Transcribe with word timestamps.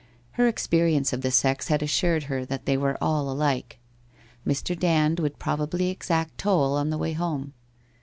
Her 0.31 0.47
experience 0.47 1.13
of 1.13 1.21
the 1.21 1.29
sex 1.29 1.67
had 1.67 1.83
assured 1.83 2.23
her 2.23 2.43
that 2.45 2.65
they 2.65 2.75
were 2.75 2.97
all 2.99 3.29
alike. 3.29 3.77
Mr. 4.47 4.75
Dand 4.75 5.19
would 5.19 5.37
probably 5.37 5.89
exact 5.91 6.39
toll 6.39 6.73
on 6.75 6.89
the 6.89 6.97
way 6.97 7.13
home? 7.13 7.53